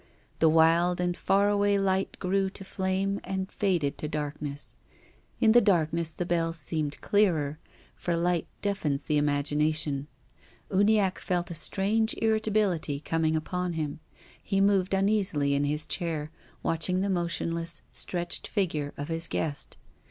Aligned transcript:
The 0.39 0.49
wild 0.49 0.99
and 0.99 1.15
far 1.15 1.47
away 1.47 1.77
light 1.77 2.17
grew 2.19 2.49
to 2.49 2.63
flame 2.63 3.19
and 3.23 3.51
faded 3.51 3.99
to 3.99 4.07
darkness. 4.07 4.75
In 5.39 5.51
the 5.51 5.61
darkness 5.61 6.11
the 6.11 6.25
bells 6.25 6.57
seemed 6.57 6.99
clearer, 7.01 7.59
for 7.95 8.17
light 8.17 8.47
deafens 8.63 9.03
the 9.03 9.21
imag 9.21 9.55
ination. 9.55 10.07
Uniacke 10.71 11.19
felt 11.19 11.51
a 11.51 11.53
strange 11.53 12.15
irritability 12.17 12.99
coming 12.99 13.35
upon 13.35 13.73
him. 13.73 13.99
He 14.41 14.59
moved 14.59 14.95
uneasily 14.95 15.53
in 15.53 15.65
his 15.65 15.85
chair, 15.85 16.31
watching 16.63 17.01
the 17.01 17.07
motionless, 17.11 17.83
stretched 17.91 18.47
figure 18.47 18.93
of 18.97 19.07
his 19.09 19.27
guest. 19.27 19.77